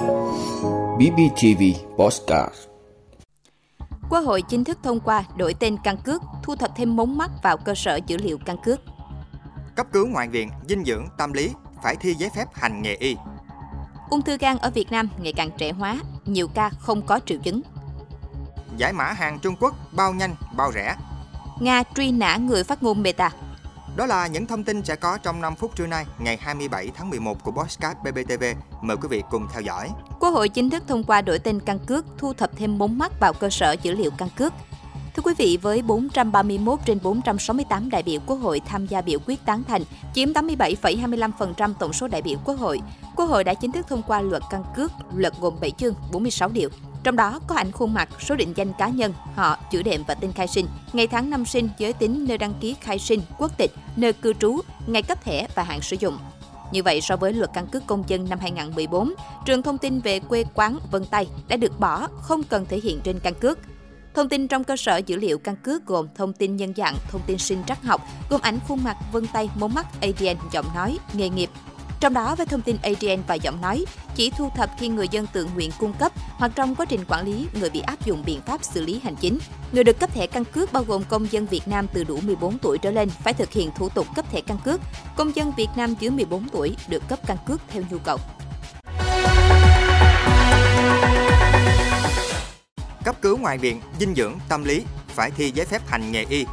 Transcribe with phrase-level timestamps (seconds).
[0.00, 1.62] BBTV
[1.98, 2.54] Postcard
[4.10, 7.30] Quốc hội chính thức thông qua đổi tên căn cước, thu thập thêm mống mắt
[7.42, 8.80] vào cơ sở dữ liệu căn cước.
[9.74, 11.50] Cấp cứu ngoại viện, dinh dưỡng, tâm lý
[11.82, 13.16] phải thi giấy phép hành nghề y.
[14.10, 17.38] Ung thư gan ở Việt Nam ngày càng trẻ hóa, nhiều ca không có triệu
[17.38, 17.60] chứng.
[18.76, 20.96] Giải mã hàng Trung Quốc bao nhanh, bao rẻ.
[21.60, 23.30] Nga truy nã người phát ngôn Meta.
[23.96, 27.10] Đó là những thông tin sẽ có trong 5 phút trưa nay, ngày 27 tháng
[27.10, 28.44] 11 của Podcast BBTV.
[28.82, 29.90] Mời quý vị cùng theo dõi.
[30.20, 33.20] Quốc hội chính thức thông qua đổi tên căn cước, thu thập thêm bốn mắt
[33.20, 34.52] vào cơ sở dữ liệu căn cước.
[35.16, 39.44] Thưa quý vị, với 431 trên 468 đại biểu Quốc hội tham gia biểu quyết
[39.44, 39.82] tán thành,
[40.14, 42.80] chiếm 87,25% tổng số đại biểu Quốc hội,
[43.16, 46.48] Quốc hội đã chính thức thông qua luật căn cước, luật gồm 7 chương, 46
[46.48, 46.68] điều.
[47.02, 50.14] Trong đó có ảnh khuôn mặt, số định danh cá nhân, họ, chữ đệm và
[50.14, 53.58] tên khai sinh, ngày tháng năm sinh, giới tính, nơi đăng ký khai sinh, quốc
[53.58, 56.18] tịch, nơi cư trú, ngày cấp thẻ và hạn sử dụng.
[56.72, 59.14] Như vậy, so với luật căn cước công dân năm 2014,
[59.44, 63.00] trường thông tin về quê quán Vân Tay đã được bỏ, không cần thể hiện
[63.04, 63.58] trên căn cước.
[64.14, 67.20] Thông tin trong cơ sở dữ liệu căn cước gồm thông tin nhân dạng, thông
[67.26, 70.98] tin sinh trắc học, gồm ảnh khuôn mặt, vân tay, mống mắt, ADN, giọng nói,
[71.12, 71.50] nghề nghiệp.
[72.00, 73.84] Trong đó với thông tin ADN và giọng nói,
[74.14, 77.26] chỉ thu thập khi người dân tự nguyện cung cấp hoặc trong quá trình quản
[77.26, 79.38] lý người bị áp dụng biện pháp xử lý hành chính.
[79.72, 82.58] Người được cấp thẻ căn cước bao gồm công dân Việt Nam từ đủ 14
[82.58, 84.80] tuổi trở lên phải thực hiện thủ tục cấp thẻ căn cước.
[85.16, 88.18] Công dân Việt Nam dưới 14 tuổi được cấp căn cước theo nhu cầu.
[93.04, 96.44] Cấp cứu ngoại viện, dinh dưỡng, tâm lý phải thi giấy phép hành nghề y.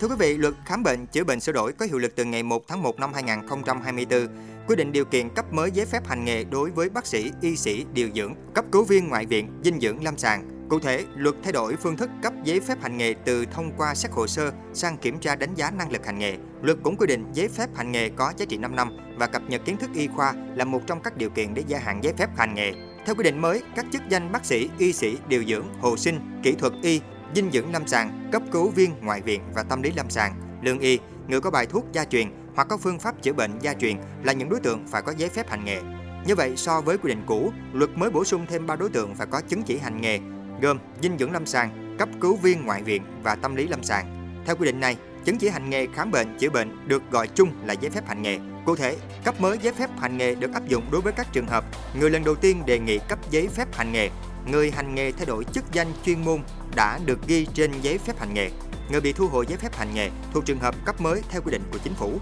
[0.00, 2.42] Thưa quý vị, luật khám bệnh chữa bệnh sửa đổi có hiệu lực từ ngày
[2.42, 4.28] 1 tháng 1 năm 2024,
[4.68, 7.56] quy định điều kiện cấp mới giấy phép hành nghề đối với bác sĩ, y
[7.56, 10.68] sĩ, điều dưỡng, cấp cứu viên ngoại viện, dinh dưỡng lâm sàng.
[10.68, 13.94] Cụ thể, luật thay đổi phương thức cấp giấy phép hành nghề từ thông qua
[13.94, 16.36] xét hồ sơ sang kiểm tra đánh giá năng lực hành nghề.
[16.62, 19.42] Luật cũng quy định giấy phép hành nghề có giá trị 5 năm và cập
[19.48, 22.12] nhật kiến thức y khoa là một trong các điều kiện để gia hạn giấy
[22.16, 22.72] phép hành nghề.
[23.06, 26.40] Theo quy định mới, các chức danh bác sĩ, y sĩ, điều dưỡng, hồ sinh,
[26.42, 27.00] kỹ thuật y,
[27.34, 30.78] dinh dưỡng lâm sàng, cấp cứu viên ngoại viện và tâm lý lâm sàng, lương
[30.78, 33.96] y, người có bài thuốc gia truyền hoặc có phương pháp chữa bệnh gia truyền
[34.22, 35.80] là những đối tượng phải có giấy phép hành nghề.
[36.26, 39.14] Như vậy, so với quy định cũ, luật mới bổ sung thêm 3 đối tượng
[39.14, 40.18] phải có chứng chỉ hành nghề,
[40.62, 44.34] gồm dinh dưỡng lâm sàng, cấp cứu viên ngoại viện và tâm lý lâm sàng.
[44.46, 47.52] Theo quy định này, chứng chỉ hành nghề khám bệnh chữa bệnh được gọi chung
[47.64, 48.38] là giấy phép hành nghề.
[48.66, 51.46] Cụ thể, cấp mới giấy phép hành nghề được áp dụng đối với các trường
[51.46, 51.64] hợp
[52.00, 54.10] người lần đầu tiên đề nghị cấp giấy phép hành nghề,
[54.46, 56.40] người hành nghề thay đổi chức danh chuyên môn
[56.76, 58.50] đã được ghi trên giấy phép hành nghề,
[58.90, 61.52] người bị thu hồi giấy phép hành nghề thuộc trường hợp cấp mới theo quy
[61.52, 62.18] định của chính phủ.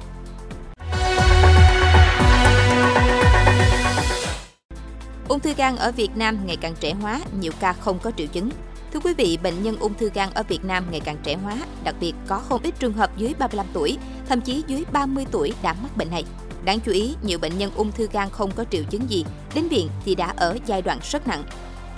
[5.47, 8.51] Thư gan ở Việt Nam ngày càng trẻ hóa, nhiều ca không có triệu chứng.
[8.93, 11.57] Thưa quý vị, bệnh nhân ung thư gan ở Việt Nam ngày càng trẻ hóa,
[11.85, 13.99] đặc biệt có không ít trường hợp dưới 35 tuổi,
[14.29, 16.25] thậm chí dưới 30 tuổi đã mắc bệnh này.
[16.65, 19.25] Đáng chú ý, nhiều bệnh nhân ung thư gan không có triệu chứng gì,
[19.55, 21.43] đến viện thì đã ở giai đoạn rất nặng.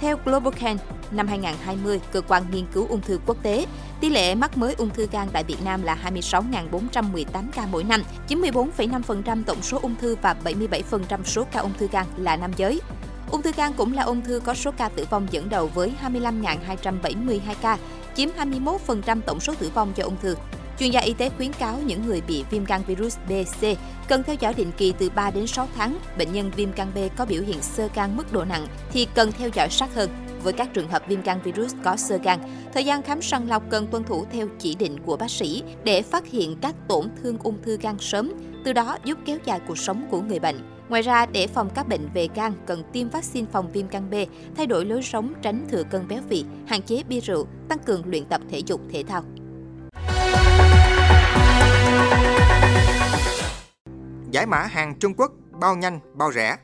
[0.01, 0.79] Theo Global Can,
[1.11, 3.67] năm 2020, cơ quan nghiên cứu ung thư quốc tế,
[4.01, 8.03] tỷ lệ mắc mới ung thư gan tại Việt Nam là 26.418 ca mỗi năm,
[8.29, 12.51] chiếm 14,5% tổng số ung thư và 77% số ca ung thư gan là nam
[12.57, 12.81] giới.
[13.31, 15.93] Ung thư gan cũng là ung thư có số ca tử vong dẫn đầu với
[16.03, 17.79] 25.272 ca,
[18.15, 20.35] chiếm 21% tổng số tử vong do ung thư.
[20.79, 23.65] Chuyên gia y tế khuyến cáo những người bị viêm gan virus B, C
[24.09, 25.99] cần theo dõi định kỳ từ 3 đến 6 tháng.
[26.19, 29.33] Bệnh nhân viêm gan B có biểu hiện sơ gan mức độ nặng thì cần
[29.33, 30.11] theo dõi sát hơn.
[30.43, 32.39] Với các trường hợp viêm gan virus có sơ gan,
[32.75, 36.03] thời gian khám sàng lọc cần tuân thủ theo chỉ định của bác sĩ để
[36.03, 38.33] phát hiện các tổn thương ung thư gan sớm,
[38.65, 40.78] từ đó giúp kéo dài cuộc sống của người bệnh.
[40.89, 44.15] Ngoài ra, để phòng các bệnh về gan, cần tiêm vaccine phòng viêm gan B,
[44.57, 48.03] thay đổi lối sống tránh thừa cân béo phì, hạn chế bia rượu, tăng cường
[48.07, 49.25] luyện tập thể dục thể thao.
[54.31, 56.57] Giải mã hàng Trung Quốc bao nhanh, bao rẻ.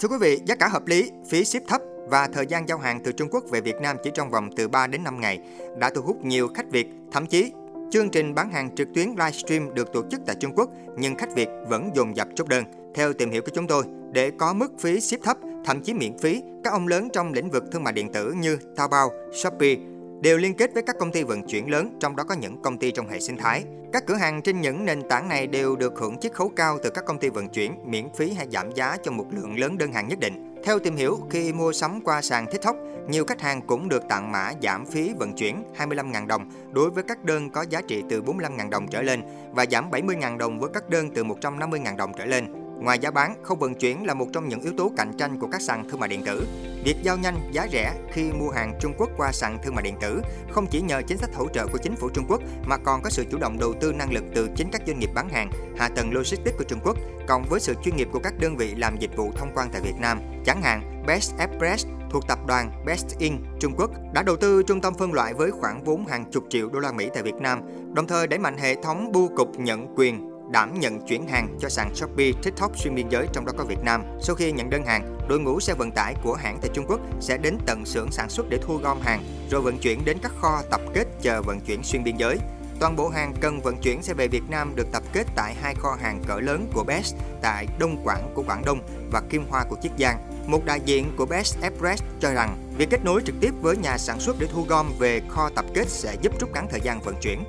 [0.00, 3.00] Thưa quý vị, giá cả hợp lý, phí ship thấp và thời gian giao hàng
[3.04, 5.40] từ Trung Quốc về Việt Nam chỉ trong vòng từ 3 đến 5 ngày
[5.78, 7.52] đã thu hút nhiều khách Việt, thậm chí
[7.90, 11.34] chương trình bán hàng trực tuyến livestream được tổ chức tại Trung Quốc nhưng khách
[11.34, 12.64] Việt vẫn dồn dập chốt đơn.
[12.94, 16.18] Theo tìm hiểu của chúng tôi, để có mức phí ship thấp, thậm chí miễn
[16.18, 19.76] phí, các ông lớn trong lĩnh vực thương mại điện tử như Taobao, Shopee
[20.20, 22.78] đều liên kết với các công ty vận chuyển lớn, trong đó có những công
[22.78, 23.64] ty trong hệ sinh thái.
[23.92, 26.90] Các cửa hàng trên những nền tảng này đều được hưởng chiết khấu cao từ
[26.90, 29.92] các công ty vận chuyển, miễn phí hay giảm giá cho một lượng lớn đơn
[29.92, 30.54] hàng nhất định.
[30.64, 32.76] Theo tìm hiểu, khi mua sắm qua sàn TikTok,
[33.08, 37.04] nhiều khách hàng cũng được tặng mã giảm phí vận chuyển 25.000 đồng đối với
[37.04, 40.70] các đơn có giá trị từ 45.000 đồng trở lên và giảm 70.000 đồng với
[40.74, 42.67] các đơn từ 150.000 đồng trở lên.
[42.80, 45.48] Ngoài giá bán, khâu vận chuyển là một trong những yếu tố cạnh tranh của
[45.52, 46.46] các sàn thương mại điện tử.
[46.84, 49.96] Việc giao nhanh, giá rẻ khi mua hàng Trung Quốc qua sàn thương mại điện
[50.00, 53.02] tử không chỉ nhờ chính sách hỗ trợ của chính phủ Trung Quốc mà còn
[53.02, 55.50] có sự chủ động đầu tư năng lực từ chính các doanh nghiệp bán hàng,
[55.76, 56.96] hạ tầng logistics của Trung Quốc,
[57.28, 59.80] cộng với sự chuyên nghiệp của các đơn vị làm dịch vụ thông quan tại
[59.80, 60.20] Việt Nam.
[60.46, 64.80] Chẳng hạn, Best Express thuộc tập đoàn Best In Trung Quốc đã đầu tư trung
[64.80, 67.60] tâm phân loại với khoản vốn hàng chục triệu đô la Mỹ tại Việt Nam,
[67.94, 71.68] đồng thời đẩy mạnh hệ thống bưu cục nhận quyền đảm nhận chuyển hàng cho
[71.68, 74.02] sàn Shopee, TikTok xuyên biên giới trong đó có Việt Nam.
[74.20, 77.00] Sau khi nhận đơn hàng, đội ngũ xe vận tải của hãng tại Trung Quốc
[77.20, 80.32] sẽ đến tận xưởng sản xuất để thu gom hàng, rồi vận chuyển đến các
[80.40, 82.38] kho tập kết chờ vận chuyển xuyên biên giới.
[82.80, 85.74] Toàn bộ hàng cần vận chuyển sẽ về Việt Nam được tập kết tại hai
[85.74, 88.80] kho hàng cỡ lớn của Best tại Đông Quảng của Quảng Đông
[89.12, 90.18] và Kim Hoa của Chiết Giang.
[90.46, 93.98] Một đại diện của Best Express cho rằng việc kết nối trực tiếp với nhà
[93.98, 97.00] sản xuất để thu gom về kho tập kết sẽ giúp rút ngắn thời gian
[97.00, 97.44] vận chuyển.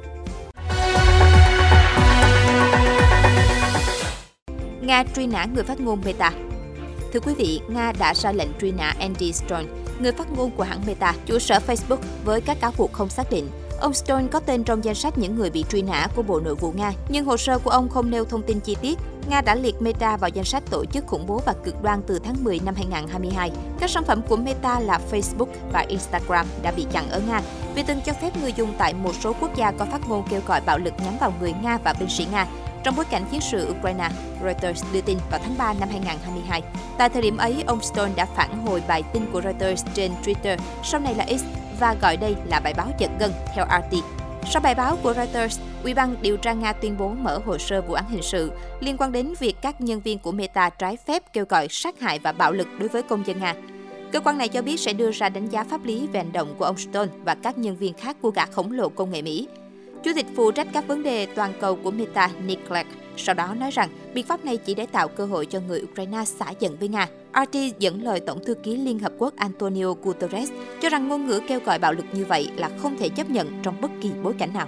[4.89, 6.31] Nga truy nã người phát ngôn Meta
[7.13, 9.65] Thưa quý vị, Nga đã ra lệnh truy nã Andy Stone,
[9.99, 13.31] người phát ngôn của hãng Meta, chủ sở Facebook với các cáo buộc không xác
[13.31, 13.49] định.
[13.79, 16.55] Ông Stone có tên trong danh sách những người bị truy nã của Bộ Nội
[16.55, 18.99] vụ Nga, nhưng hồ sơ của ông không nêu thông tin chi tiết.
[19.29, 22.19] Nga đã liệt Meta vào danh sách tổ chức khủng bố và cực đoan từ
[22.19, 23.51] tháng 10 năm 2022.
[23.79, 27.41] Các sản phẩm của Meta là Facebook và Instagram đã bị chặn ở Nga
[27.75, 30.41] vì từng cho phép người dùng tại một số quốc gia có phát ngôn kêu
[30.45, 32.47] gọi bạo lực nhắm vào người Nga và binh sĩ Nga
[32.83, 34.09] trong bối cảnh chiến sự Ukraine,
[34.43, 36.61] Reuters đưa tin vào tháng 3 năm 2022.
[36.97, 40.57] Tại thời điểm ấy, ông Stone đã phản hồi bài tin của Reuters trên Twitter,
[40.83, 41.43] sau này là X,
[41.79, 43.97] và gọi đây là bài báo giật gân, theo RT.
[44.51, 47.81] Sau bài báo của Reuters, Ủy ban điều tra Nga tuyên bố mở hồ sơ
[47.81, 51.23] vụ án hình sự liên quan đến việc các nhân viên của Meta trái phép
[51.33, 53.55] kêu gọi sát hại và bạo lực đối với công dân Nga.
[54.11, 56.55] Cơ quan này cho biết sẽ đưa ra đánh giá pháp lý về hành động
[56.57, 59.47] của ông Stone và các nhân viên khác của gã khổng lồ công nghệ Mỹ.
[60.03, 62.87] Chủ tịch phụ trách các vấn đề toàn cầu của Meta, Nick Clegg,
[63.17, 66.25] sau đó nói rằng biện pháp này chỉ để tạo cơ hội cho người Ukraine
[66.25, 67.07] xả giận với Nga.
[67.33, 70.51] RT dẫn lời Tổng thư ký Liên Hợp Quốc Antonio Guterres
[70.81, 73.49] cho rằng ngôn ngữ kêu gọi bạo lực như vậy là không thể chấp nhận
[73.63, 74.67] trong bất kỳ bối cảnh nào.